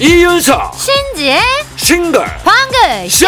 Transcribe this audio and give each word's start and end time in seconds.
이윤석 0.00 0.74
신지의 0.74 1.40
싱글 1.76 2.24
방글 2.42 3.10
쇼! 3.10 3.26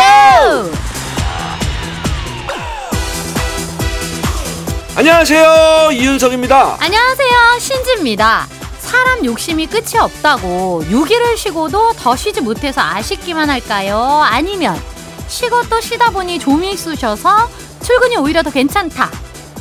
안녕하세요 4.96 5.90
이윤석입니다 5.93 6.79
안녕하세요 6.80 7.58
신지입니다 7.58 8.46
사람 8.79 9.22
욕심이 9.22 9.66
끝이 9.66 9.98
없다고 10.00 10.84
6일을 10.88 11.36
쉬고도 11.36 11.93
더 11.93 12.16
쉬지 12.16 12.40
못해서 12.40 12.80
아쉽기만 12.80 13.50
할까요? 13.50 14.22
아니면 14.24 14.80
쉬고 15.29 15.68
또 15.68 15.79
쉬다 15.80 16.11
보니 16.11 16.38
좀이 16.38 16.74
쑤셔서 16.74 17.65
출근이 17.86 18.17
오히려 18.17 18.43
더 18.43 18.50
괜찮다. 18.50 19.08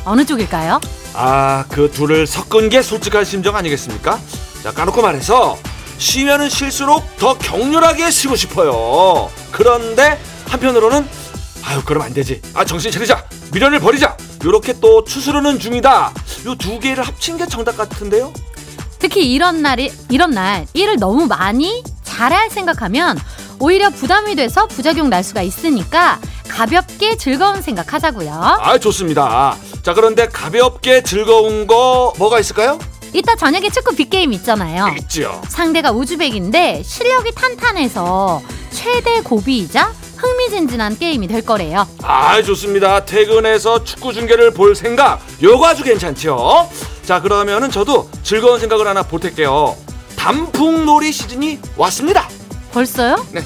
어느 0.03 0.25
쪽일까요? 0.25 0.81
아 1.13 1.63
그 1.69 1.91
둘을 1.91 2.25
섞은 2.25 2.69
게 2.69 2.81
솔직한 2.81 3.23
심정 3.23 3.55
아니겠습니까? 3.55 4.19
자 4.63 4.71
까놓고 4.71 4.99
말해서 5.03 5.57
쉬면은 5.99 6.49
쉴수록 6.49 7.17
더 7.17 7.37
격렬하게 7.37 8.09
쉬고 8.09 8.35
싶어요. 8.35 9.29
그런데 9.51 10.19
한편으로는 10.47 11.07
아유 11.63 11.81
그럼 11.85 12.01
안 12.01 12.13
되지. 12.15 12.41
아 12.55 12.65
정신 12.65 12.89
차리자. 12.91 13.23
미련을 13.53 13.79
버리자. 13.79 14.17
요렇게 14.43 14.79
또 14.81 15.03
추스르는 15.03 15.59
중이다. 15.59 16.11
요 16.47 16.55
두 16.55 16.79
개를 16.79 17.03
합친 17.07 17.37
게 17.37 17.45
정답 17.45 17.77
같은데요? 17.77 18.33
특히 18.97 19.31
이런 19.31 19.61
날이 19.61 19.91
이런 20.09 20.31
날 20.31 20.65
일을 20.73 20.97
너무 20.97 21.27
많이 21.27 21.83
잘할 22.03 22.49
생각하면 22.49 23.17
오히려 23.65 23.89
부담이 23.89 24.35
돼서 24.35 24.67
부작용 24.67 25.09
날 25.09 25.23
수가 25.23 25.41
있으니까 25.41 26.19
가볍게 26.47 27.17
즐거운 27.17 27.63
생각하자고요. 27.63 28.31
아 28.31 28.77
좋습니다 28.77 29.55
자 29.81 29.95
그런데 29.95 30.27
가볍게 30.27 31.01
즐거운 31.01 31.65
거 31.65 32.13
뭐가 32.19 32.39
있을까요 32.39 32.77
이따 33.11 33.35
저녁에 33.35 33.71
축구 33.71 33.95
빅게임 33.95 34.33
있잖아요. 34.33 34.93
있죠 34.99 35.41
상대가 35.47 35.91
우즈벡인데 35.91 36.83
실력이 36.85 37.31
탄탄해서 37.33 38.43
최대 38.69 39.21
고비이자 39.21 39.91
흥미진진한 40.17 40.99
게임이 40.99 41.27
될 41.27 41.41
거래요. 41.43 41.87
아 42.03 42.39
좋습니다 42.43 43.03
퇴근해서 43.03 43.83
축구 43.83 44.13
중계를 44.13 44.51
볼 44.51 44.75
생각 44.75 45.19
요거 45.41 45.65
아주 45.65 45.81
괜찮죠 45.83 46.69
자 47.03 47.19
그러면은 47.19 47.71
저도 47.71 48.11
즐거운 48.21 48.59
생각을 48.59 48.85
하나 48.87 49.01
보탤게요 49.01 49.75
단풍놀이 50.17 51.11
시즌이 51.11 51.57
왔습니다 51.77 52.29
벌써요? 52.75 53.25
네. 53.31 53.41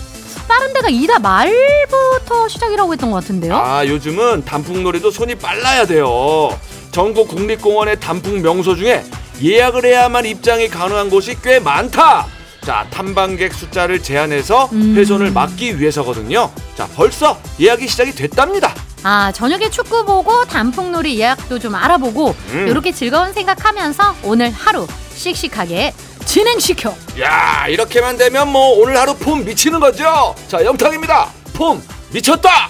다른 0.49 0.73
데가 0.73 0.89
이달 0.89 1.19
말부터 1.19 2.47
시작이라고 2.47 2.91
했던 2.91 3.11
것 3.11 3.21
같은데요? 3.21 3.55
아 3.55 3.85
요즘은 3.85 4.45
단풍놀이도 4.45 5.11
손이 5.11 5.35
빨라야 5.35 5.85
돼요 5.85 6.49
전국 6.91 7.27
국립공원의 7.27 7.99
단풍 7.99 8.41
명소 8.41 8.75
중에 8.75 9.05
예약을 9.43 9.85
해야만 9.85 10.25
입장이 10.25 10.67
가능한 10.67 11.11
곳이 11.11 11.37
꽤 11.43 11.59
많다 11.59 12.25
자 12.65 12.87
탐방객 12.89 13.53
숫자를 13.53 14.01
제한해서 14.01 14.69
음. 14.73 14.95
훼손을 14.97 15.31
막기 15.31 15.79
위해서거든요 15.79 16.51
자 16.75 16.87
벌써 16.95 17.39
예약이 17.59 17.87
시작이 17.87 18.11
됐답니다 18.13 18.73
아 19.03 19.31
저녁에 19.31 19.69
축구 19.69 20.03
보고 20.03 20.43
단풍놀이 20.45 21.19
예약도 21.19 21.59
좀 21.59 21.75
알아보고 21.75 22.35
음. 22.53 22.67
이렇게 22.67 22.91
즐거운 22.91 23.33
생각하면서 23.33 24.15
오늘 24.23 24.49
하루 24.49 24.87
씩씩하게 25.13 25.93
진행시켜. 26.33 26.93
야 27.19 27.65
이렇게만 27.67 28.15
되면 28.17 28.51
뭐 28.51 28.77
오늘 28.79 28.95
하루 28.97 29.15
폼 29.15 29.43
미치는 29.43 29.79
거죠 29.79 30.35
자 30.47 30.63
영탁입니다 30.63 31.27
폼 31.55 31.81
미쳤다 32.13 32.69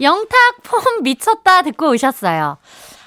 영탁 0.00 0.30
폼 0.62 1.02
미쳤다 1.02 1.60
듣고 1.62 1.90
오셨어요. 1.90 2.56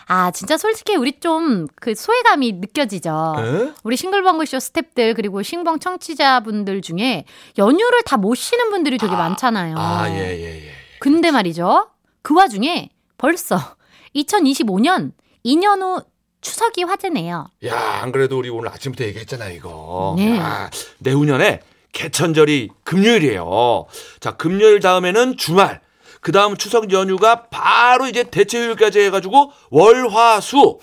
아 0.07 0.29
진짜 0.31 0.55
솔직히 0.57 0.95
우리 0.95 1.19
좀 1.19 1.67
그 1.77 1.95
소외감이 1.95 2.51
느껴지죠. 2.53 3.35
에? 3.39 3.73
우리 3.83 3.95
싱글벙글쇼 3.97 4.57
스탭들 4.57 5.15
그리고 5.15 5.41
싱벙 5.41 5.79
청취자분들 5.79 6.81
중에 6.83 7.25
연휴를 7.57 8.03
다못 8.03 8.37
쉬는 8.37 8.69
분들이 8.69 8.99
되게 8.99 9.15
많잖아요. 9.15 9.75
아예예 9.79 10.43
예 10.67 10.71
근데 10.99 11.31
말이죠. 11.31 11.87
그 12.21 12.35
와중에 12.35 12.89
벌써 13.17 13.57
2025년 14.15 15.13
2년 15.45 15.81
후 15.81 16.03
추석이 16.41 16.83
화제네요. 16.83 17.49
야, 17.65 17.79
안 18.01 18.11
그래도 18.11 18.37
우리 18.39 18.49
오늘 18.49 18.69
아침부터 18.69 19.03
얘기했잖아, 19.05 19.49
이거. 19.49 20.15
네. 20.17 20.37
야, 20.37 20.69
내후년에 20.99 21.61
개천절이 21.91 22.69
금요일이에요. 22.83 23.85
자, 24.19 24.31
금요일 24.37 24.79
다음에는 24.79 25.37
주말. 25.37 25.81
그 26.19 26.31
다음 26.31 26.55
추석 26.55 26.91
연휴가 26.91 27.47
바로 27.49 28.07
이제 28.07 28.23
대체휴일까지 28.23 28.99
해가지고 28.99 29.51
월, 29.69 30.07
화, 30.09 30.39
수. 30.39 30.79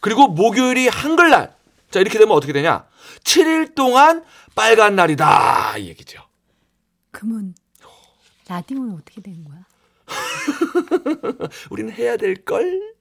그리고 0.00 0.28
목요일이 0.28 0.88
한글날. 0.88 1.54
자, 1.90 2.00
이렇게 2.00 2.18
되면 2.18 2.34
어떻게 2.36 2.52
되냐? 2.52 2.86
7일 3.24 3.74
동안 3.74 4.24
빨간 4.54 4.96
날이다. 4.96 5.78
이 5.78 5.88
얘기죠. 5.88 6.22
그러면 7.10 7.54
라디오는 8.48 8.94
어떻게 8.94 9.20
되는 9.20 9.44
거야? 9.44 9.58
우리는 11.70 11.92
해야 11.92 12.16
될 12.16 12.44
걸? 12.44 12.96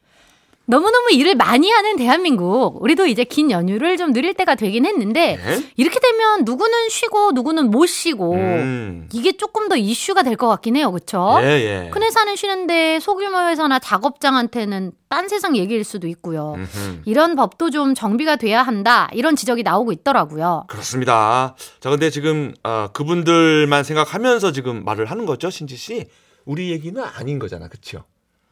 너무너무 0.70 1.12
일을 1.12 1.36
많이 1.36 1.72
하는 1.72 1.96
대한민국. 1.96 2.82
우리도 2.82 3.08
이제 3.08 3.24
긴 3.24 3.52
연휴를 3.52 3.96
좀 3.96 4.12
누릴 4.12 4.34
때가 4.34 4.56
되긴 4.56 4.86
했는데 4.86 5.38
네? 5.38 5.64
이렇게 5.78 5.98
되면 5.98 6.44
누구는 6.44 6.90
쉬고 6.90 7.32
누구는 7.32 7.72
못 7.72 7.86
쉬고 7.86 8.34
음. 8.34 9.08
이게 9.14 9.38
조금 9.38 9.70
더 9.70 9.78
이슈가 9.78 10.24
될 10.24 10.36
것 10.36 10.48
같긴 10.50 10.76
해요. 10.76 10.92
그렇죠? 10.92 11.40
예, 11.42 11.46
예. 11.86 11.90
큰 11.90 12.04
회사는 12.04 12.36
쉬는데 12.36 13.00
소규모 13.00 13.48
회사나 13.48 13.80
작업장한테는 13.80 14.92
딴 15.08 15.30
세상 15.30 15.56
얘기일 15.56 15.86
수도 15.86 16.06
있고요. 16.08 16.56
음흠. 16.58 17.02
이런 17.06 17.36
법도 17.38 17.70
좀 17.70 17.96
정비가 17.96 18.36
돼야 18.36 18.62
한다. 18.62 19.08
이런 19.14 19.38
지적이 19.38 19.64
나오고 19.64 19.94
있더라고요. 19.94 20.66
그렇습니다. 20.68 21.56
자, 21.80 21.90
근데 21.90 22.10
지금 22.10 22.54
아, 22.64 22.90
그분들만 22.92 23.86
생각하면서 23.86 24.52
지금 24.52 24.84
말을 24.84 25.06
하는 25.06 25.26
거죠, 25.26 25.50
신지 25.50 25.78
씨. 25.78 26.08
우리 26.44 26.72
얘기는 26.72 27.02
아닌 27.02 27.40
거잖아, 27.40 27.70
그렇죠? 27.70 28.04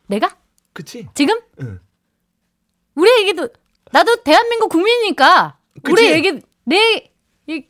내가 0.07 0.29
그치? 0.73 1.07
지금 1.13 1.37
응. 1.61 1.79
우리 2.95 3.09
얘기도 3.21 3.49
나도 3.91 4.17
대한민국 4.23 4.69
국민이니까 4.69 5.57
그치? 5.83 5.91
우리 5.91 6.11
얘기 6.11 6.39
내 6.65 7.09
이, 7.47 7.63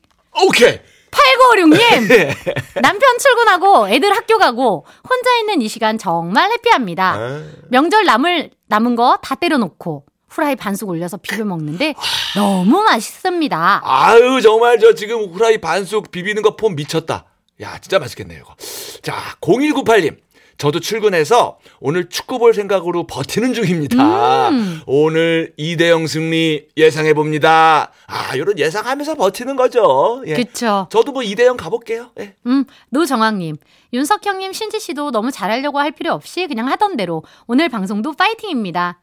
오케이. 0.45 0.79
8956님 1.11 2.11
예. 2.11 2.35
남편 2.81 3.17
출근하고 3.17 3.87
애들 3.89 4.11
학교 4.15 4.37
가고 4.37 4.85
혼자 5.09 5.37
있는 5.37 5.61
이 5.61 5.67
시간 5.69 5.97
정말 5.97 6.51
해피합니다. 6.51 7.13
아, 7.13 7.43
명절 7.69 8.03
남을 8.05 8.51
남은 8.67 8.95
거 8.95 9.17
다 9.21 9.35
때려놓고 9.35 10.05
후라이 10.29 10.55
반숙 10.57 10.89
올려서 10.89 11.17
비벼 11.17 11.45
먹는데 11.45 11.95
너무 12.35 12.83
맛있습니다. 12.83 13.81
아유, 13.85 14.41
정말 14.41 14.79
저 14.79 14.93
지금 14.93 15.31
후라이 15.31 15.59
반숙 15.59 16.11
비비는 16.11 16.41
거 16.41 16.57
폼 16.57 16.75
미쳤다. 16.75 17.23
야, 17.61 17.77
진짜 17.79 17.99
맛있겠네요, 17.99 18.39
이거. 18.41 18.53
자, 19.01 19.15
0198님. 19.39 20.17
저도 20.57 20.79
출근해서 20.79 21.59
오늘 21.79 22.09
축구 22.09 22.39
볼 22.39 22.53
생각으로 22.53 23.05
버티는 23.07 23.53
중입니다. 23.53 24.49
음. 24.49 24.81
오늘 24.85 25.53
2대0 25.59 26.07
승리 26.07 26.67
예상해 26.77 27.13
봅니다. 27.13 27.91
아, 28.07 28.37
요런 28.37 28.57
예상하면서 28.57 29.15
버티는 29.15 29.55
거죠. 29.55 30.23
예. 30.27 30.35
그쵸. 30.35 30.87
저도 30.89 31.11
뭐 31.11 31.21
2대0 31.21 31.57
가볼게요. 31.57 32.11
예. 32.19 32.35
음, 32.45 32.65
노정황님. 32.89 33.57
윤석형님, 33.93 34.53
신지씨도 34.53 35.11
너무 35.11 35.31
잘하려고 35.31 35.79
할 35.79 35.91
필요 35.91 36.13
없이 36.13 36.47
그냥 36.47 36.67
하던 36.69 36.95
대로 36.95 37.23
오늘 37.47 37.69
방송도 37.69 38.13
파이팅입니다. 38.13 39.01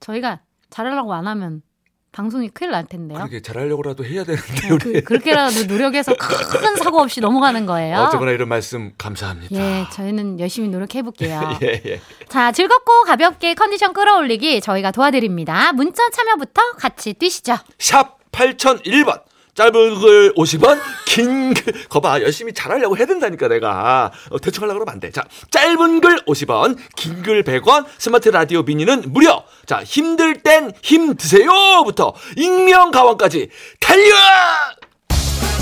저희가 0.00 0.40
잘하려고 0.68 1.14
안 1.14 1.26
하면 1.26 1.62
방송이 2.12 2.48
큰일 2.48 2.72
날 2.72 2.86
텐데요. 2.86 3.18
그렇게 3.18 3.40
잘하려고라도 3.40 4.04
해야 4.04 4.24
되는데 4.24 4.52
네, 4.62 4.70
우리 4.70 4.78
그, 4.78 5.00
그렇게라도 5.02 5.64
노력해서 5.66 6.14
큰 6.16 6.76
사고 6.76 7.00
없이 7.00 7.20
넘어가는 7.20 7.66
거예요. 7.66 7.98
어쨌거나 8.00 8.32
이런 8.32 8.48
말씀 8.48 8.92
감사합니다. 8.98 9.54
예, 9.54 9.86
저희는 9.92 10.40
열심히 10.40 10.68
노력해 10.68 11.02
볼게요. 11.02 11.40
예, 11.62 11.80
예. 11.86 12.00
자, 12.28 12.50
즐겁고 12.50 13.02
가볍게 13.02 13.54
컨디션 13.54 13.92
끌어올리기 13.92 14.60
저희가 14.60 14.90
도와드립니다. 14.90 15.72
문자 15.72 16.10
참여부터 16.10 16.72
같이 16.78 17.14
뛰시죠. 17.14 17.56
샵 17.78 18.18
8001번. 18.32 19.22
짧은 19.60 20.00
글 20.00 20.32
50원, 20.36 20.80
긴 21.04 21.52
글, 21.52 21.86
거봐, 21.90 22.22
열심히 22.22 22.54
잘하려고 22.54 22.96
해야 22.96 23.04
된다니까, 23.04 23.46
내가. 23.48 24.10
어, 24.30 24.38
대충 24.38 24.62
하려고 24.62 24.78
그러면 24.78 24.94
안 24.94 25.00
돼. 25.00 25.10
자, 25.10 25.24
짧은 25.50 26.00
글 26.00 26.16
50원, 26.24 26.78
긴 26.96 27.22
글 27.22 27.44
100원, 27.44 27.84
스마트 27.98 28.30
라디오 28.30 28.62
미니는 28.62 29.02
무료! 29.12 29.42
자, 29.66 29.82
힘들 29.84 30.42
땐 30.42 30.72
힘 30.80 31.14
드세요! 31.14 31.50
부터, 31.84 32.14
익명 32.38 32.90
가왕까지, 32.90 33.50
달려! 33.80 34.14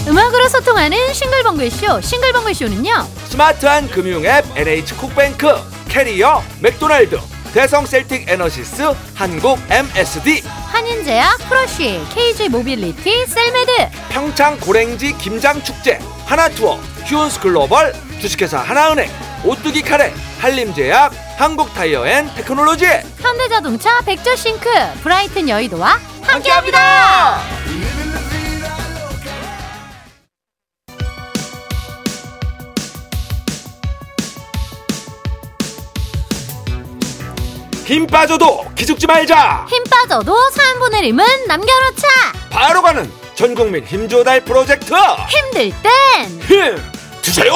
음악으로 0.06 0.49
소통하는 0.49 1.12
싱글벙글쇼. 1.12 2.00
싱글벙글쇼는요. 2.00 2.93
스마트한 3.31 3.89
금융 3.89 4.25
앱 4.25 4.45
NH콕뱅크, 4.56 5.49
캐리어, 5.89 6.41
맥도날드, 6.61 7.19
대성 7.59 7.85
셀틱 7.87 8.29
에너시스, 8.29 8.95
한국 9.17 9.59
MSD, 9.69 10.45
한인제약, 10.71 11.39
프러쉬, 11.49 12.01
KG 12.15 12.51
모빌리티, 12.51 13.27
셀메드. 13.27 13.73
평창 14.11 14.57
고랭지 14.61 15.19
김장 15.19 15.61
축제, 15.65 15.99
하나투어, 16.25 16.77
휴온스 17.05 17.41
글로벌 17.41 17.93
주식회사 18.21 18.59
하나은행 18.61 19.11
오뚜기 19.45 19.83
카레 19.83 20.15
한림제약 20.39 21.13
한국타이어앤 21.37 22.33
테크놀로지 22.37 22.87
현대자동차 23.19 24.03
백조싱크 24.03 24.71
브라이튼 25.03 25.49
여의도와 25.49 25.99
함께합니다. 26.23 27.41
힘 37.88 38.06
빠져도 38.06 38.67
기죽지 38.75 39.06
말자 39.06 39.64
힘 39.70 39.82
빠져도 39.85 40.37
3분의 40.50 41.11
1은 41.11 41.46
남겨놓자. 41.46 42.06
바로 42.50 42.82
가는 42.82 43.11
전국민 43.35 43.82
힘조달 43.82 44.44
프로젝트 44.44 44.93
힘들 45.31 45.73
땐힘 46.46 46.76
주세요 47.23 47.50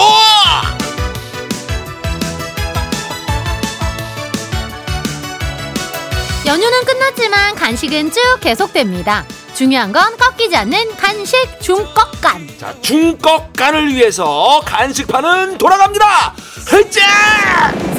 연휴는 6.47 6.85
끝났지만 6.87 7.55
간식은 7.55 8.11
쭉 8.11 8.21
계속됩니다. 8.41 9.27
중요한 9.53 9.93
건 9.93 10.17
꺾이지 10.17 10.57
않는 10.57 10.97
간식 10.97 11.37
중꺾간. 11.61 12.49
자 12.59 12.75
중꺾간을 12.81 13.93
위해서 13.93 14.63
간식판은 14.65 15.59
돌아갑니다 15.59 16.35
흐짜 16.67 17.03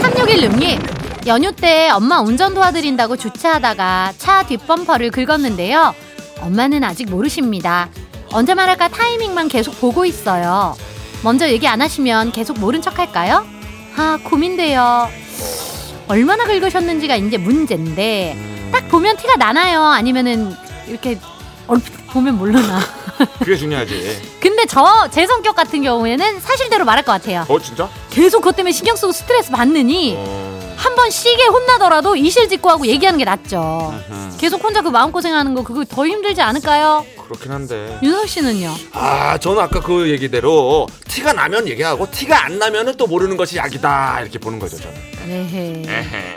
3616님, 0.01 1.02
연휴 1.25 1.53
때 1.53 1.89
엄마 1.89 2.19
운전 2.19 2.53
도와드린다고 2.53 3.15
주차하다가 3.15 4.13
차 4.17 4.43
뒷범퍼를 4.45 5.11
긁었는데요. 5.11 5.95
엄마는 6.41 6.83
아직 6.83 7.09
모르십니다. 7.09 7.89
언제 8.33 8.53
말할까 8.53 8.89
타이밍만 8.89 9.47
계속 9.47 9.79
보고 9.79 10.05
있어요. 10.05 10.75
먼저 11.23 11.47
얘기 11.47 11.67
안 11.67 11.81
하시면 11.81 12.33
계속 12.33 12.59
모른 12.59 12.81
척 12.81 12.99
할까요? 12.99 13.45
아, 13.95 14.19
고민돼요. 14.23 15.07
얼마나 16.07 16.43
긁으셨는지가 16.45 17.15
이제 17.15 17.37
문제인데, 17.37 18.35
딱 18.73 18.89
보면 18.89 19.15
티가 19.15 19.37
나나요? 19.37 19.83
아니면은, 19.83 20.53
이렇게, 20.87 21.17
얼핏 21.67 21.93
보면 22.07 22.37
모르나? 22.37 22.79
그게 23.39 23.55
중요하지 23.55 24.21
근데 24.41 24.65
저, 24.65 25.07
제 25.11 25.25
성격 25.25 25.55
같은 25.55 25.81
경우에는 25.83 26.39
사실대로 26.41 26.83
말할 26.83 27.05
것 27.05 27.13
같아요. 27.13 27.45
어 27.47 27.59
진짜? 27.59 27.87
계속 28.09 28.39
그것 28.39 28.55
때문에 28.55 28.73
신경 28.73 28.97
쓰고 28.97 29.13
스트레스 29.13 29.51
받느니, 29.51 30.15
어... 30.17 30.52
한 30.83 30.95
번 30.95 31.09
시게 31.09 31.45
혼나더라도 31.45 32.15
이실직고하고 32.15 32.85
얘기하는 32.87 33.17
게 33.17 33.25
낫죠. 33.25 33.93
음흠. 34.09 34.37
계속 34.37 34.63
혼자 34.63 34.81
그 34.81 34.89
마음고생하는 34.89 35.53
거 35.55 35.63
그거 35.63 35.83
더 35.85 36.05
힘들지 36.05 36.41
않을까요? 36.41 37.05
그렇긴 37.23 37.51
한데 37.51 37.97
윤석 38.03 38.27
씨는요? 38.27 38.73
아 38.91 39.37
저는 39.37 39.61
아까 39.63 39.79
그 39.79 40.09
얘기대로 40.09 40.87
티가 41.07 41.33
나면 41.33 41.67
얘기하고 41.69 42.11
티가 42.11 42.45
안 42.45 42.59
나면은 42.59 42.97
또 42.97 43.07
모르는 43.07 43.37
것이 43.37 43.57
약이다 43.57 44.19
이렇게 44.21 44.37
보는 44.39 44.59
거죠 44.59 44.77
저는 44.77 44.93
네헤. 45.27 45.83
에헤. 45.87 46.35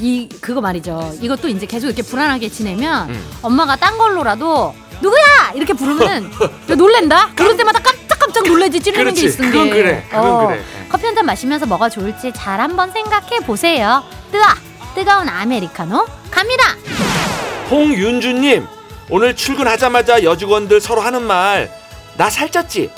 이 0.00 0.28
그거 0.40 0.60
말이죠. 0.60 1.14
이것도 1.20 1.48
이제 1.48 1.66
계속 1.66 1.86
이렇게 1.88 2.02
불안하게 2.02 2.50
지내면 2.50 3.08
음. 3.10 3.30
엄마가 3.42 3.74
딴 3.76 3.96
걸로라도 3.98 4.74
누구야 5.00 5.52
이렇게 5.54 5.72
부르면 5.72 6.30
놀랜다. 6.76 7.30
그럴 7.34 7.56
때마다 7.56 7.80
깜짝 7.80 7.97
깜짝 8.38 8.52
놀래지 8.52 8.80
찌르는 8.80 9.04
그렇지. 9.04 9.20
게 9.22 9.26
있은 9.28 9.50
그건 9.50 9.64
게. 9.66 9.70
그래. 9.74 10.04
그건 10.10 10.46
그래. 10.48 10.60
커피 10.88 11.06
한 11.06 11.14
잔 11.14 11.26
마시면서 11.26 11.66
뭐가 11.66 11.88
좋을지 11.88 12.32
잘 12.34 12.60
한번 12.60 12.90
생각해 12.92 13.40
보세요. 13.40 14.02
뜨아 14.32 14.54
뜨거운 14.94 15.28
아메리카노 15.28 16.06
갑니다. 16.30 16.64
홍윤주님 17.70 18.66
오늘 19.10 19.34
출근하자마자 19.36 20.22
여직원들 20.22 20.80
서로 20.80 21.00
하는 21.00 21.22
말 21.22 21.70
나 22.16 22.28
살쪘지 22.28 22.90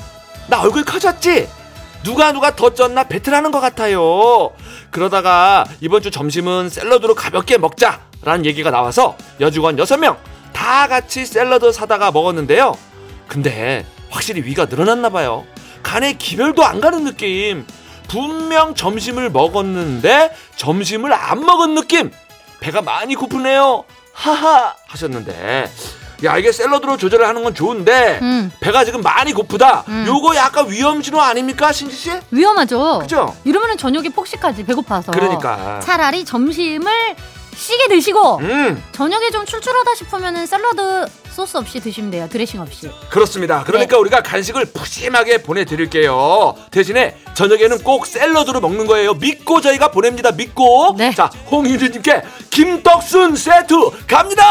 나 0.48 0.62
얼굴 0.62 0.82
커졌지 0.84 1.46
누가 2.02 2.32
누가 2.32 2.56
더 2.56 2.70
쪘나 2.70 3.06
배틀하는 3.06 3.50
것 3.50 3.60
같아요 3.60 4.50
그러다가 4.90 5.66
이번 5.82 6.00
주 6.00 6.10
점심은 6.10 6.70
샐러드로 6.70 7.14
가볍게 7.14 7.58
먹자라는 7.58 8.46
얘기가 8.46 8.70
나와서 8.70 9.18
여직원 9.38 9.76
6명 9.76 10.16
다 10.54 10.88
같이 10.88 11.26
샐러드 11.26 11.70
사다가 11.72 12.10
먹었는데요 12.12 12.78
근데 13.28 13.84
확실히 14.10 14.42
위가 14.42 14.66
늘어났나 14.66 15.08
봐요 15.10 15.46
간에 15.82 16.12
기별도 16.14 16.64
안 16.64 16.80
가는 16.80 17.04
느낌 17.04 17.66
분명 18.08 18.74
점심을 18.74 19.30
먹었는데 19.30 20.34
점심을 20.56 21.12
안 21.12 21.44
먹은 21.44 21.74
느낌 21.74 22.10
배가 22.60 22.82
많이 22.82 23.14
고프네요 23.14 23.84
하하 24.12 24.74
하셨는데 24.88 25.70
야 26.24 26.36
이게 26.36 26.52
샐러드로 26.52 26.98
조절을 26.98 27.26
하는 27.26 27.42
건 27.42 27.54
좋은데 27.54 28.18
음 28.20 28.52
배가 28.60 28.84
지금 28.84 29.00
많이 29.00 29.32
고프다 29.32 29.84
음. 29.88 30.04
요거 30.06 30.36
약간 30.36 30.70
위험 30.70 31.00
신호 31.00 31.18
아닙니까 31.20 31.72
신지 31.72 31.96
씨? 31.96 32.10
위험하죠. 32.30 32.98
그죠? 33.00 33.34
이러면은 33.44 33.78
저녁에 33.78 34.10
폭식하지 34.10 34.66
배고파서. 34.66 35.12
그러니까 35.12 35.80
차라리 35.80 36.26
점심을 36.26 36.92
시게 37.60 37.88
드시고 37.88 38.38
음. 38.38 38.82
저녁에 38.92 39.30
좀 39.30 39.44
출출하다 39.44 39.94
싶으면은 39.94 40.46
샐러드 40.46 41.04
소스 41.30 41.58
없이 41.58 41.78
드시면 41.78 42.10
돼요. 42.10 42.26
드레싱 42.30 42.58
없이. 42.60 42.90
그렇습니다. 43.10 43.64
그러니까 43.64 43.98
우리가 43.98 44.22
간식을 44.22 44.64
푸짐하게 44.72 45.42
보내드릴게요. 45.42 46.54
대신에 46.70 47.16
저녁에는 47.34 47.82
꼭 47.82 48.06
샐러드로 48.06 48.60
먹는 48.60 48.86
거예요. 48.86 49.12
믿고 49.14 49.60
저희가 49.60 49.90
보냅니다. 49.90 50.32
믿고. 50.32 50.94
네. 50.96 51.12
자 51.14 51.30
홍윤주님께 51.50 52.22
김떡순 52.48 53.36
세트 53.36 53.74
갑니다! 54.06 54.44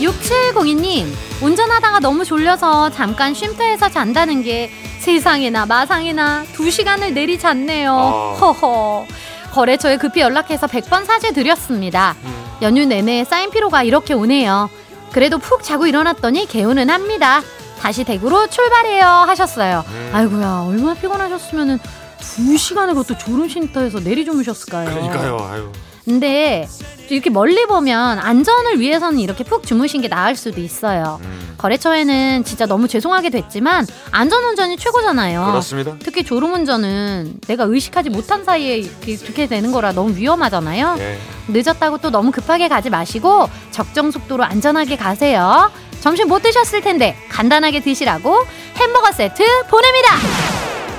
6702님 0.00 1.06
운전하다가 1.42 2.00
너무 2.00 2.24
졸려서 2.24 2.90
잠깐 2.90 3.34
쉼터에서 3.34 3.90
잔다는 3.90 4.42
게 4.42 4.70
세상에나 5.02 5.66
마상에나 5.66 6.44
두 6.52 6.70
시간을 6.70 7.12
내리잤네요. 7.12 7.92
아. 7.92 8.36
허허. 8.40 9.06
거래처에 9.52 9.96
급히 9.96 10.20
연락해서 10.20 10.68
100번 10.68 11.04
사죄 11.04 11.32
드렸습니다. 11.32 12.14
음. 12.22 12.44
연휴 12.62 12.86
내내 12.86 13.24
쌓인 13.24 13.50
피로가 13.50 13.82
이렇게 13.82 14.14
오네요. 14.14 14.70
그래도 15.10 15.38
푹 15.38 15.64
자고 15.64 15.86
일어났더니 15.88 16.46
개운은 16.46 16.88
합니다. 16.88 17.42
다시 17.80 18.04
대구로 18.04 18.46
출발해요 18.46 19.04
하셨어요. 19.04 19.84
음. 19.88 20.10
아이고야 20.14 20.66
얼마나 20.68 20.94
피곤하셨으면은 20.94 21.80
두 22.20 22.56
시간을 22.56 22.94
그것도 22.94 23.18
졸음 23.18 23.48
쉼터에서 23.48 23.98
내리 23.98 24.24
주무셨을까요? 24.24 24.88
그러니까요 24.88 25.48
아유 25.50 25.72
근데 26.04 26.66
이렇게 27.08 27.30
멀리 27.30 27.66
보면 27.66 28.18
안전을 28.18 28.80
위해서는 28.80 29.18
이렇게 29.18 29.44
푹 29.44 29.64
주무신 29.66 30.00
게 30.00 30.08
나을 30.08 30.34
수도 30.34 30.60
있어요. 30.60 31.20
음, 31.22 31.54
거래처에는 31.58 32.44
진짜 32.44 32.66
너무 32.66 32.88
죄송하게 32.88 33.30
됐지만 33.30 33.86
안전 34.10 34.42
운전이 34.42 34.78
최고잖아요. 34.78 35.44
그렇습니다 35.46 35.96
특히 36.02 36.24
졸음 36.24 36.54
운전은 36.54 37.34
내가 37.46 37.64
의식하지 37.64 38.10
못한 38.10 38.44
사이에 38.44 38.78
이렇게 38.78 39.46
되는 39.46 39.70
거라 39.72 39.92
너무 39.92 40.16
위험하잖아요. 40.16 40.96
예. 40.98 41.18
늦었다고 41.48 41.98
또 41.98 42.10
너무 42.10 42.32
급하게 42.32 42.68
가지 42.68 42.90
마시고 42.90 43.48
적정 43.70 44.10
속도로 44.10 44.42
안전하게 44.44 44.96
가세요. 44.96 45.70
점심 46.00 46.28
못 46.28 46.42
드셨을 46.42 46.80
텐데 46.80 47.16
간단하게 47.28 47.80
드시라고 47.80 48.44
햄버거 48.76 49.12
세트 49.12 49.44
보냅니다. 49.68 50.16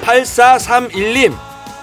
8431님 0.03 1.35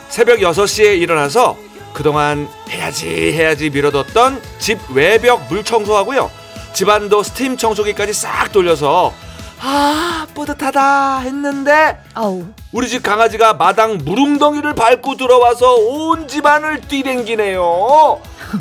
새벽 0.08 0.38
6시에 0.38 0.98
일어나서 1.00 1.56
그동안 1.92 2.48
해야지 2.68 3.08
해야지 3.32 3.70
미뤄뒀던 3.70 4.40
집 4.58 4.78
외벽 4.90 5.46
물 5.48 5.64
청소하고요. 5.64 6.30
집안도 6.72 7.22
스팀 7.22 7.56
청소기까지 7.56 8.12
싹 8.12 8.52
돌려서 8.52 9.12
아 9.60 10.26
뿌듯하다 10.34 11.18
했는데 11.20 11.98
어우. 12.14 12.46
우리 12.72 12.88
집 12.88 13.02
강아지가 13.02 13.54
마당 13.54 13.98
무릉덩이를 13.98 14.74
밟고 14.74 15.16
들어와서 15.16 15.74
온 15.74 16.28
집안을 16.28 16.80
뛰댕기네요. 16.82 18.20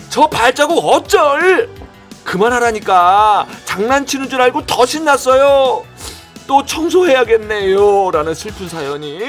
저 0.09 0.27
발자국 0.27 0.83
어쩔? 0.83 1.69
그만하라니까. 2.23 3.47
장난치는 3.65 4.29
줄 4.29 4.41
알고 4.41 4.65
더 4.65 4.85
신났어요. 4.85 5.85
또 6.47 6.65
청소해야겠네요. 6.65 8.11
라는 8.11 8.33
슬픈 8.33 8.67
사연이 8.67 9.19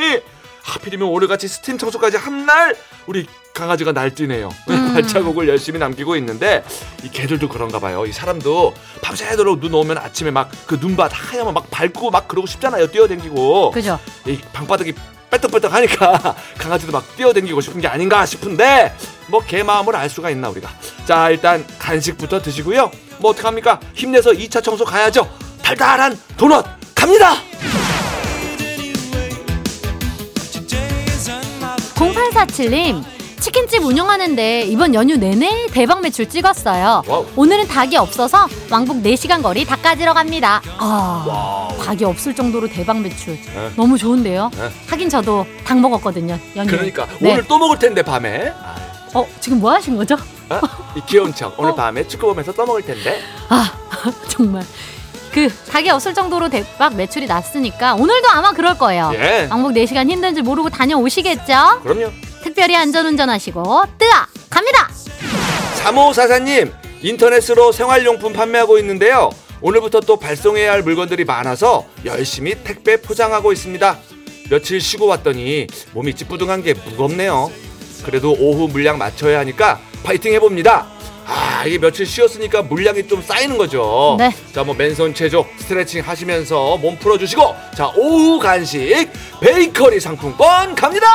하필이면 0.62 1.09
오늘같이 1.09 1.47
스팀 1.49 1.78
청소까지 1.78 2.16
한 2.16 2.47
날 2.47 2.75
우리 3.07 3.26
강아지가 3.61 3.93
날뛰네요. 3.93 4.49
음. 4.71 4.95
발자국을 4.95 5.47
열심히 5.49 5.79
남기고 5.79 6.17
있는데 6.17 6.64
이 7.05 7.11
개들도 7.11 7.49
그런가 7.50 7.79
봐요. 7.79 8.07
이 8.07 8.12
사람도 8.12 8.75
밤새도록 9.02 9.61
눈 9.61 9.75
오면 9.75 9.99
아침에 9.99 10.31
막 10.31 10.49
그 10.67 10.76
눈밭 10.81 11.11
하얀 11.14 11.52
막 11.52 11.69
밟고 11.71 12.11
막 12.11 12.26
그러고 12.26 12.47
싶잖아요. 12.47 12.87
뛰어댕기고. 12.90 13.73
그죠? 13.73 13.99
이 14.26 14.38
방바닥이 14.52 14.95
빼떡빼떡 15.31 15.73
하니까 15.75 16.35
강아지도 16.59 16.90
막 16.93 17.05
뛰어댕기고 17.17 17.61
싶은 17.61 17.81
게 17.81 17.87
아닌가 17.88 18.25
싶은데 18.25 18.95
뭐 19.26 19.40
개 19.47 19.62
마음을 19.62 19.95
알 19.95 20.09
수가 20.09 20.31
있나 20.31 20.49
우리가. 20.49 20.71
자 21.05 21.29
일단 21.31 21.64
간식부터 21.79 22.40
드시고요. 22.40 22.90
뭐 23.19 23.33
어떡합니까? 23.33 23.79
힘내서 23.95 24.31
2차 24.31 24.62
청소 24.62 24.85
가야죠. 24.85 25.29
달달한 25.62 26.19
도넛 26.37 26.64
갑니다! 26.95 27.35
0847님 31.95 33.05
치킨집 33.40 33.82
운영하는데 33.85 34.62
이번 34.62 34.94
연휴 34.94 35.16
내내 35.16 35.66
대박 35.73 36.02
매출 36.02 36.28
찍었어요. 36.28 37.02
와우. 37.06 37.26
오늘은 37.37 37.68
닭이 37.68 37.97
없어서 37.97 38.47
왕복 38.70 39.02
4시간 39.02 39.42
거리 39.42 39.64
닭 39.64 39.82
가지러 39.82 40.12
갑니다. 40.12 40.61
아, 40.78 41.25
와우. 41.26 41.78
닭이 41.82 42.04
없을 42.04 42.35
정도로 42.35 42.68
대박 42.68 43.00
매출. 43.00 43.35
네. 43.40 43.70
너무 43.76 43.97
좋은데요? 43.97 44.50
네. 44.54 44.70
하긴 44.88 45.09
저도 45.09 45.47
닭 45.64 45.80
먹었거든요. 45.80 46.38
연휴. 46.56 46.70
그러니까 46.70 47.06
네. 47.18 47.32
오늘 47.32 47.47
또 47.49 47.59
먹을 47.59 47.78
텐데 47.78 48.02
밤에. 48.02 48.52
아, 48.62 48.76
어, 49.14 49.26
지금 49.40 49.59
뭐 49.61 49.73
하신 49.73 49.97
거죠? 49.97 50.16
어? 50.50 50.61
이 50.94 51.00
귀여운 51.06 51.35
척. 51.35 51.59
오늘 51.59 51.70
어. 51.70 51.75
밤에 51.75 52.06
축구 52.06 52.26
보면서 52.28 52.52
또 52.52 52.66
먹을 52.66 52.82
텐데. 52.82 53.20
아, 53.49 53.73
정말. 54.28 54.62
그 55.32 55.49
닭이 55.70 55.88
없을 55.90 56.12
정도로 56.12 56.49
대박 56.50 56.94
매출이 56.94 57.26
났으니까 57.26 57.94
오늘도 57.94 58.28
아마 58.30 58.52
그럴 58.52 58.76
거예요. 58.76 59.12
예. 59.14 59.49
왕복 59.50 59.73
4시간 59.73 60.11
힘든 60.11 60.35
줄 60.35 60.42
모르고 60.42 60.68
다녀오시겠죠? 60.68 61.80
그럼요. 61.82 62.11
특별히 62.42 62.76
안전운전 62.76 63.28
하시고 63.30 63.62
뜨아! 63.99 64.26
갑니다. 64.49 64.88
3544님 65.85 66.73
인터넷으로 67.02 67.73
생활용품 67.73 68.32
판매하고 68.32 68.78
있는데요. 68.78 69.30
오늘부터 69.62 70.00
또 70.00 70.16
발송해야 70.16 70.73
할 70.73 70.82
물건들이 70.82 71.25
많아서 71.25 71.87
열심히 72.04 72.54
택배 72.64 73.00
포장하고 73.00 73.52
있습니다. 73.52 73.99
며칠 74.50 74.80
쉬고 74.80 75.06
왔더니 75.06 75.66
몸이 75.92 76.14
찌뿌둥한 76.14 76.62
게 76.62 76.75
무겁네요. 76.75 77.50
그래도 78.04 78.32
오후 78.32 78.68
물량 78.68 78.99
맞춰야 78.99 79.38
하니까 79.40 79.78
파이팅 80.02 80.32
해봅니다. 80.35 80.87
아 81.26 81.64
이게 81.64 81.78
며칠 81.78 82.06
쉬었으니까 82.06 82.62
물량이 82.62 83.06
좀 83.06 83.23
쌓이는 83.23 83.56
거죠. 83.56 84.16
네. 84.18 84.35
자뭐 84.52 84.75
맨손 84.75 85.14
체조 85.14 85.47
스트레칭 85.59 86.02
하시면서 86.02 86.78
몸 86.78 86.99
풀어주시고 86.99 87.54
자 87.76 87.87
오후 87.97 88.38
간식 88.40 89.09
베이커리 89.40 90.00
상품권 90.00 90.75
갑니다 90.75 91.06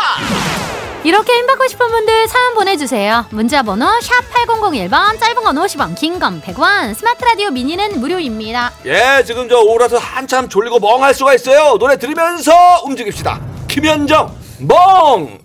이렇게 1.05 1.33
힘받고 1.37 1.67
싶은 1.67 1.87
분들 1.87 2.27
사연 2.27 2.55
보내주세요. 2.55 3.25
문자번호 3.29 3.85
샵 4.01 4.21
8001번, 4.33 5.19
짧은 5.19 5.35
건 5.43 5.55
50원, 5.55 5.95
긴 5.95 6.19
건 6.19 6.41
100원, 6.41 6.95
스마트 6.95 7.23
라디오 7.23 7.51
미니는 7.51 7.99
무료입니다. 7.99 8.73
예, 8.87 9.23
지금 9.23 9.47
저 9.47 9.59
오라서 9.59 9.97
한참 9.99 10.49
졸리고 10.49 10.79
멍할 10.79 11.13
수가 11.13 11.35
있어요. 11.35 11.77
노래 11.77 11.97
들으면서 11.99 12.51
움직입시다. 12.85 13.39
김현정, 13.67 14.35
멍! 14.61 15.37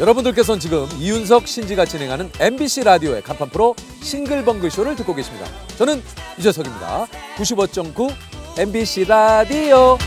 여러분들께서는 0.00 0.58
지금 0.58 0.88
이윤석 0.98 1.46
신지가 1.46 1.84
진행하는 1.84 2.30
MBC 2.40 2.84
라디오의 2.84 3.22
간판 3.22 3.50
프로 3.50 3.74
싱글벙글 4.02 4.70
쇼를 4.70 4.96
듣고 4.96 5.14
계십니다. 5.14 5.46
저는 5.76 6.02
유재석입니다. 6.38 7.06
95.9 7.36 8.14
MBC 8.58 9.04
라디오. 9.04 9.98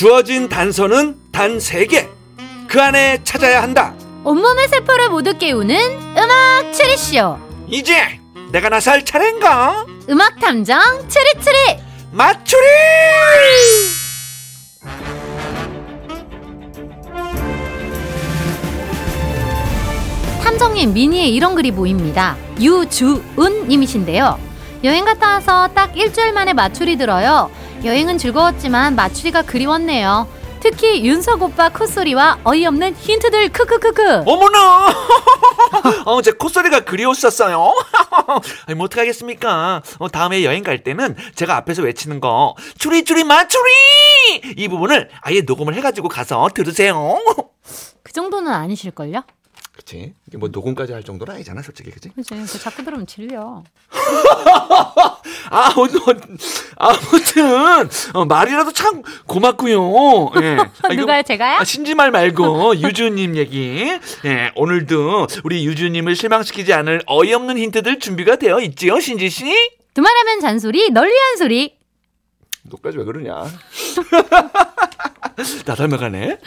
주어진 0.00 0.48
단서는 0.48 1.14
단 1.30 1.60
세개그 1.60 2.80
안에 2.80 3.22
찾아야 3.22 3.62
한다. 3.62 3.92
온몸의 4.24 4.68
세포를 4.68 5.10
모두 5.10 5.36
깨우는 5.36 5.76
음악 6.16 6.72
추리쇼. 6.72 7.36
이제 7.68 8.18
내가 8.50 8.70
나설 8.70 9.04
차례인가? 9.04 9.84
음악 10.08 10.40
탐정 10.40 10.80
추리추리. 11.06 11.82
맞추리! 12.12 12.62
탐정님 20.42 20.94
미니에 20.94 21.26
이런 21.26 21.54
글이 21.54 21.72
보입니다. 21.72 22.38
유주은 22.58 23.68
님이신데요. 23.68 24.40
여행 24.82 25.04
갔다 25.04 25.34
와서 25.34 25.68
딱 25.74 25.94
일주일 25.94 26.32
만에 26.32 26.54
마출이 26.54 26.96
들어요. 26.96 27.50
여행은 27.84 28.18
즐거웠지만 28.18 28.94
마출이가 28.94 29.42
그리웠네요. 29.42 30.28
특히 30.60 31.02
윤석 31.06 31.40
오빠 31.42 31.70
콧소리와 31.70 32.40
어이없는 32.44 32.94
힌트들 32.94 33.48
크크크크. 33.50 34.24
어머나! 34.26 34.88
어, 36.04 36.20
제 36.20 36.32
콧소리가 36.32 36.80
그리웠었어요. 36.80 37.72
아니, 38.66 38.76
뭐 38.76 38.84
어떡하겠습니까? 38.84 39.82
어, 39.98 40.08
다음에 40.10 40.44
여행 40.44 40.62
갈 40.62 40.84
때는 40.84 41.16
제가 41.34 41.56
앞에서 41.56 41.82
외치는 41.82 42.20
거, 42.20 42.54
추리추리 42.78 43.24
맞추리! 43.24 43.70
이 44.58 44.68
부분을 44.68 45.08
아예 45.22 45.40
녹음을 45.40 45.74
해가지고 45.74 46.08
가서 46.08 46.50
들으세요. 46.54 47.18
그 48.02 48.12
정도는 48.12 48.52
아니실걸요? 48.52 49.22
그치. 49.72 50.14
이게 50.28 50.36
뭐 50.36 50.50
녹음까지 50.52 50.92
할 50.92 51.02
정도는 51.02 51.36
아니잖아, 51.36 51.62
솔직히. 51.62 51.90
그치? 51.90 52.10
그치. 52.10 52.34
그 52.34 52.58
자꾸 52.58 52.84
들으면 52.84 53.06
질려. 53.06 53.64
아, 55.50 55.72
어, 55.76 55.82
어, 55.82 56.14
아무튼, 56.76 57.88
어, 58.14 58.24
말이라도 58.24 58.72
참 58.72 59.02
고맙고요 59.26 60.30
예. 60.42 60.56
아, 60.58 60.70
이거- 60.92 60.94
누가요, 61.02 61.22
제가요? 61.22 61.58
아, 61.58 61.64
신지말 61.64 62.10
말고 62.10 62.76
유주님 62.80 63.36
얘기. 63.36 63.90
예, 64.24 64.52
오늘도 64.54 65.26
우리 65.44 65.64
유주님을 65.66 66.16
실망시키지 66.16 66.72
않을 66.72 67.02
어이없는 67.06 67.58
힌트들 67.58 67.98
준비가 67.98 68.36
되어 68.36 68.60
있지요, 68.60 69.00
신지 69.00 69.28
씨? 69.30 69.44
두말하면 69.94 70.40
잔소리, 70.40 70.90
널 70.90 71.08
위한 71.08 71.36
소리. 71.36 71.74
너까지 72.62 72.98
왜 72.98 73.04
그러냐? 73.04 73.44
나 75.64 75.74
닮아가네. 75.74 76.38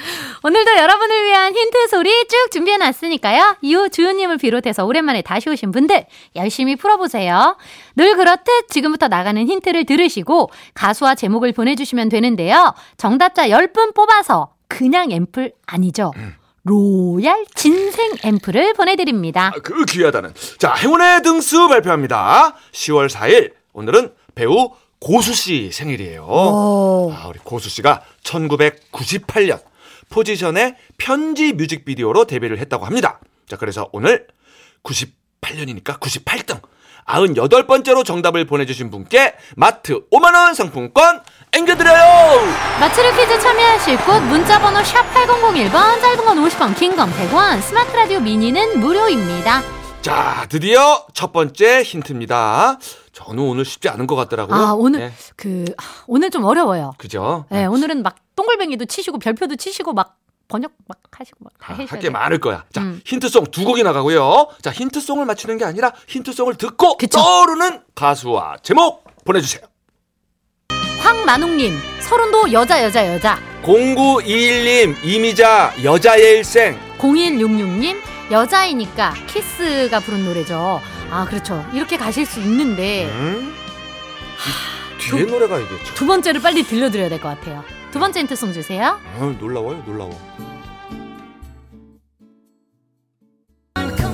오늘도 0.44 0.78
여러분을 0.78 1.26
위한 1.26 1.54
힌트 1.56 1.88
소리 1.88 2.10
쭉 2.28 2.52
준비해놨으니까요. 2.52 3.58
유주은님을 3.64 4.38
비롯해서 4.38 4.86
오랜만에 4.86 5.22
다시 5.22 5.50
오신 5.50 5.72
분들 5.72 6.06
열심히 6.36 6.76
풀어보세요. 6.76 7.58
늘 7.96 8.16
그렇듯 8.16 8.70
지금부터 8.70 9.08
나가는 9.08 9.42
힌트를 9.48 9.86
들으시고 9.86 10.52
가수와 10.74 11.16
제목을 11.16 11.54
보내주시면 11.54 12.10
되는데요. 12.10 12.74
정답자 12.98 13.48
10분 13.48 13.94
뽑아서 13.96 14.54
그냥 14.68 15.12
앰플 15.12 15.54
아니죠. 15.66 16.12
로얄 16.64 17.46
진생 17.56 18.12
앰플을 18.24 18.74
보내드립니다. 18.74 19.52
아, 19.56 19.60
그 19.62 19.84
귀하다는. 19.86 20.34
자, 20.58 20.74
행운의 20.74 21.22
등수 21.22 21.68
발표합니다. 21.68 22.56
10월 22.72 23.10
4일. 23.10 23.52
오늘은 23.74 24.14
배우 24.34 24.72
고수 25.04 25.34
씨 25.34 25.70
생일이에요. 25.74 26.26
아, 26.26 27.28
우리 27.28 27.38
고수 27.44 27.70
씨가 27.70 28.04
1998년 28.24 29.60
포지션의 30.10 30.76
편지 30.98 31.52
뮤직비디오로 31.52 32.26
데뷔를 32.26 32.58
했다고 32.60 32.86
합니다. 32.86 33.20
자, 33.50 33.58
그래서 33.58 33.90
오늘 33.92 34.28
98년이니까 34.84 36.00
98등. 36.00 36.62
98번째로 37.06 38.06
정답을 38.06 38.46
보내주신 38.46 38.90
분께 38.90 39.34
마트 39.58 40.08
5만원 40.10 40.56
상품권 40.56 41.22
앵겨드려요! 41.52 42.40
마츠르 42.80 43.12
퀴즈 43.18 43.42
참여하실 43.42 43.98
곳 44.06 44.22
문자번호 44.24 44.82
샵 44.86 45.14
8001번 45.14 46.00
짧은 46.02 46.24
건 46.24 46.38
50원 46.48 46.78
긴 46.80 46.96
건 46.96 47.12
100원 47.12 47.62
스마트 47.62 47.94
라디오 47.94 48.22
미니는 48.22 48.80
무료입니다. 48.80 49.62
자, 50.02 50.46
드디어 50.48 51.06
첫 51.14 51.34
번째 51.34 51.84
힌트입니다. 51.84 52.78
저는 53.14 53.44
오늘 53.44 53.64
쉽지 53.64 53.90
않은 53.90 54.08
것 54.08 54.16
같더라고요. 54.16 54.58
아 54.58 54.74
오늘 54.74 55.00
네, 55.00 55.14
그 55.36 55.66
아, 55.78 55.84
오늘 56.08 56.30
좀 56.32 56.44
어려워요. 56.44 56.94
그죠? 56.98 57.46
네, 57.50 57.66
오늘은 57.66 58.02
막 58.04 58.16
동글뱅이도 58.36 58.86
치시고 58.86 59.20
별표도 59.20 59.56
치시고 59.56 59.94
막 59.94 60.18
번역 60.48 60.72
막 60.88 60.98
하시고 61.12 61.38
막다 61.42 61.58
아, 61.60 61.76
해주셔야 61.76 61.88
할게 61.92 62.02
돼요. 62.04 62.12
많을 62.12 62.40
거야. 62.40 62.66
자, 62.74 62.82
음. 62.82 63.00
힌트송 63.06 63.46
두 63.52 63.66
곡이 63.66 63.84
나가고요. 63.84 64.48
자, 64.62 64.72
힌트송을 64.72 65.26
맞추는 65.26 65.58
게 65.60 65.66
아니라 65.66 65.94
힌트송을 66.08 66.56
듣고 66.56 66.98
그쵸. 66.98 67.20
떠오르는 67.20 67.82
가수와 67.96 68.58
제목 68.64 69.06
보내 69.24 69.40
주세요. 69.42 69.64
황만웅님 71.00 71.78
서른도 72.02 72.52
여자 72.52 72.84
여자 72.84 73.06
여자 73.14 73.38
0921님 73.64 75.04
이미자 75.04 75.74
여자의 75.84 76.38
일생 76.38 76.80
0166님 76.98 77.98
여자이니까 78.32 79.14
키스가 79.28 80.00
부른 80.00 80.26
노래죠. 80.26 80.82
아 81.14 81.26
그렇죠. 81.26 81.64
이렇게 81.74 81.96
가실 81.96 82.26
수 82.26 82.40
있는데 82.40 83.06
음? 83.06 83.54
이 84.98 85.12
뒤에 85.12 85.26
노래가 85.26 85.60
이게 85.60 85.70
참 85.84 85.94
두 85.96 86.08
번째를 86.08 86.42
빨리 86.42 86.64
들려드려야 86.64 87.08
될 87.10 87.20
것 87.22 87.30
같아요. 87.30 87.64
두 87.92 88.00
번째 88.00 88.22
힌트송 88.22 88.52
주세요. 88.52 89.00
아, 89.20 89.36
놀라워요 89.40 89.84
놀라워. 89.86 90.10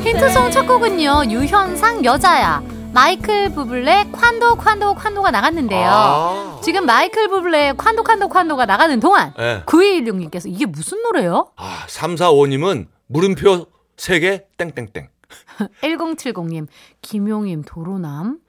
힌트송 0.04 0.52
첫 0.52 0.66
곡은요 0.66 1.24
유현상 1.30 2.04
여자야 2.04 2.62
마이클 2.94 3.50
부블레 3.54 4.06
콴도 4.12 4.56
콴도 4.56 4.96
콴도가 4.96 5.32
나갔는데요. 5.32 5.88
아, 5.90 6.60
지금 6.64 6.86
마이클 6.86 7.28
부블레 7.30 7.74
콴도 7.78 8.04
콴도 8.04 8.28
콴도가 8.28 8.66
나가는 8.66 9.00
동안 9.00 9.34
네. 9.38 9.62
9216님께서 9.66 10.48
이게 10.48 10.66
무슨 10.66 11.02
노래요? 11.04 11.52
아 11.56 11.86
345님은 11.88 12.88
물음표 13.08 13.68
3개 13.96 14.44
땡땡땡. 14.58 15.10
1070님 15.82 16.68
김용임 17.02 17.64
도로남 17.64 18.40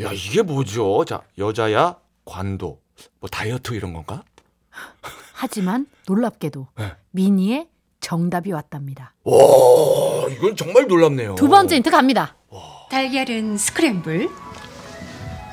야 0.00 0.12
이게 0.12 0.42
뭐죠? 0.42 1.04
자 1.04 1.22
여자야 1.38 1.96
관도 2.24 2.80
뭐 3.20 3.28
다이어트 3.30 3.74
이런 3.74 3.92
건가? 3.92 4.22
하지만 5.32 5.86
놀랍게도 6.06 6.66
네. 6.76 6.92
미니의 7.10 7.68
정답이 8.00 8.52
왔답니다. 8.52 9.14
와 9.24 9.34
이건 10.30 10.56
정말 10.56 10.86
놀랍네요. 10.86 11.34
두 11.36 11.48
번째 11.48 11.76
힌트 11.76 11.90
갑니다. 11.90 12.36
와, 12.48 12.60
달걀은 12.90 13.56
스크램블. 13.56 14.28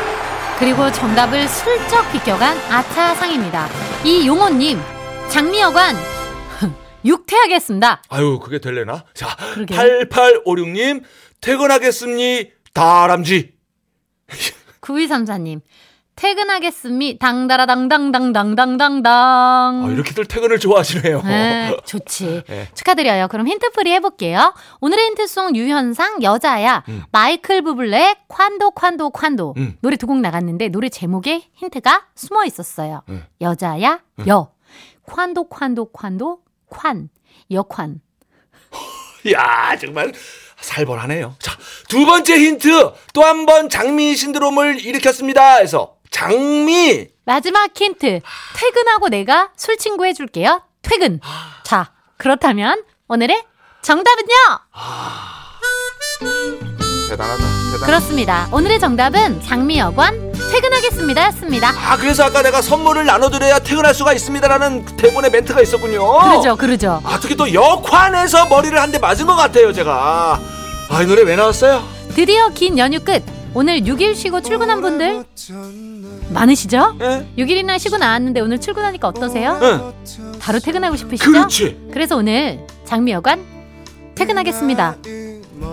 그리고 0.58 0.90
정답을 0.90 1.46
슬쩍 1.46 2.10
비껴간 2.10 2.58
아차상입니다. 2.68 3.68
이용호님 4.04 4.80
장미여관 5.28 5.94
육퇴하겠습니다. 7.04 8.02
아유, 8.08 8.40
그게 8.42 8.58
될래나? 8.58 9.04
자, 9.14 9.36
그러게. 9.54 9.76
8856님 9.76 11.04
퇴근하겠습니 11.40 12.50
다람쥐. 12.74 13.52
9234님 14.80 15.60
퇴근하겠습니다. 16.16 17.24
당다라당당당당당당당. 17.24 19.84
아, 19.84 19.88
이렇게들 19.92 20.24
퇴근을 20.26 20.58
좋아하시네요. 20.58 21.22
네, 21.22 21.76
좋지. 21.84 22.42
네. 22.48 22.68
축하드려요. 22.74 23.28
그럼 23.28 23.46
힌트풀이 23.46 23.92
해볼게요. 23.92 24.52
오늘의 24.80 25.04
힌트송 25.06 25.54
유현상 25.54 26.24
여자야. 26.24 26.82
마이클 27.12 27.62
부블레 27.62 28.16
콴도 28.28 28.72
콴도 28.72 29.10
콴도. 29.10 29.54
음. 29.58 29.76
노래 29.80 29.94
두 29.96 30.08
곡 30.08 30.18
나갔는데 30.20 30.70
노래 30.70 30.88
제목에 30.88 31.50
힌트가 31.54 32.06
숨어 32.16 32.44
있었어요. 32.46 33.02
음. 33.10 33.22
여자야 33.40 34.00
여. 34.26 34.50
콴도 35.06 35.48
콴도 35.48 35.92
콴도 35.92 36.40
콴. 36.68 37.08
여콴. 37.52 38.00
이야, 39.24 39.76
정말 39.80 40.12
살벌하네요. 40.60 41.36
자, 41.38 41.56
두 41.88 42.04
번째 42.06 42.34
힌트. 42.38 42.92
또 43.14 43.22
한 43.22 43.46
번 43.46 43.68
장미 43.68 44.16
신드롬을 44.16 44.80
일으켰습니다. 44.84 45.56
해서 45.56 45.94
장미. 46.10 47.06
마지막 47.24 47.70
힌트. 47.74 48.20
퇴근하고 48.56 49.08
내가 49.08 49.50
술 49.56 49.76
친구 49.76 50.04
해줄게요. 50.06 50.62
퇴근. 50.82 51.20
자, 51.64 51.92
그렇다면 52.16 52.82
오늘의 53.08 53.42
정답은요? 53.82 54.28
대단하다. 57.08 57.42
대단. 57.72 57.86
그렇습니다. 57.86 58.48
오늘의 58.52 58.80
정답은 58.80 59.42
장미 59.42 59.78
여관 59.78 60.27
퇴근하겠습니다 60.50 61.26
였습니다. 61.26 61.68
아, 61.70 61.96
그래서 61.96 62.24
아까 62.24 62.42
내가 62.42 62.62
선물을 62.62 63.04
나눠드려야 63.04 63.58
퇴근할 63.60 63.94
수가 63.94 64.12
있습니다라는 64.14 64.84
대본의 64.96 65.30
멘트가 65.30 65.60
있었군요. 65.62 66.18
그러죠, 66.20 66.56
그러죠. 66.56 67.00
아, 67.04 67.18
특히 67.20 67.36
또 67.36 67.52
역환에서 67.52 68.46
머리를 68.46 68.78
한 68.80 68.88
대 68.88 68.98
맞은 68.98 69.26
것 69.26 69.36
같아요, 69.36 69.70
제가. 69.72 70.40
아, 70.88 71.02
이 71.02 71.06
노래 71.06 71.20
왜 71.22 71.36
나왔어요? 71.36 71.82
드디어 72.14 72.48
긴 72.48 72.78
연휴 72.78 72.98
끝. 73.00 73.22
오늘 73.54 73.80
6일 73.80 74.14
쉬고 74.14 74.40
출근한 74.40 74.80
분들 74.80 75.24
많으시죠? 76.30 76.96
예? 77.00 77.26
6일이나 77.36 77.78
쉬고 77.78 77.96
나왔는데 77.98 78.40
오늘 78.40 78.58
출근하니까 78.60 79.08
어떠세요? 79.08 79.58
응. 79.60 79.92
바로 80.38 80.58
퇴근하고 80.58 80.96
싶으시죠? 80.96 81.30
그렇지. 81.30 81.88
그래서 81.92 82.16
오늘 82.16 82.60
장미여관 82.86 83.44
퇴근하겠습니다. 84.14 84.96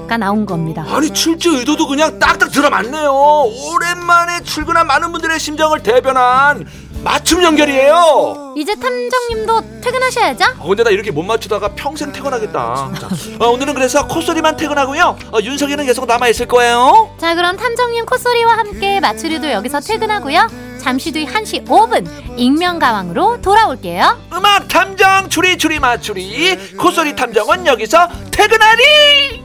가 0.08 0.18
나온 0.18 0.46
겁니다. 0.46 0.86
아니, 0.90 1.10
출제 1.12 1.50
의도도 1.50 1.88
그냥 1.88 2.20
딱딱 2.20 2.52
들어맞네요. 2.52 3.12
오랜만에 3.12 4.42
출근한 4.44 4.88
많은 4.88 5.12
분들의 5.12 5.40
심정을 5.40 5.82
대변한 5.84 6.66
맞춤 7.04 7.44
연결이에요. 7.44 8.54
이제 8.58 8.74
탐정님도 8.76 9.82
퇴근하셔야죠? 9.82 10.46
어, 10.60 10.68
근데 10.68 10.84
나 10.84 10.90
이렇게 10.90 11.12
못 11.12 11.22
맞추다가 11.22 11.70
평생 11.76 12.12
퇴근하겠다. 12.12 12.92
자, 13.00 13.10
어, 13.40 13.50
오늘은 13.50 13.76
그래서 13.76 14.08
콧소리만 14.08 14.58
퇴근하고요. 14.58 15.16
어, 15.32 15.38
윤석이는 15.40 15.86
계속 15.86 16.08
남아 16.08 16.30
있을 16.30 16.48
거예요. 16.48 17.16
자 17.20 17.36
그럼 17.36 17.58
탐정님 17.58 18.06
콧소리와 18.06 18.58
함께 18.58 19.00
마추리도 19.00 19.52
여기서 19.52 19.82
퇴근하고요. 19.82 20.48
잠시 20.82 21.12
뒤 21.12 21.26
1시 21.28 21.66
5분 21.68 22.08
익명가왕으로 22.38 23.42
돌아올게요. 23.42 24.18
음악 24.34 24.68
탐정 24.68 25.30
추리 25.30 25.58
추리 25.60 25.80
맞추리 25.80 26.76
콧소리 26.78 27.16
탐정은 27.16 27.68
여기서 27.68 28.08
퇴근하리 28.32 29.45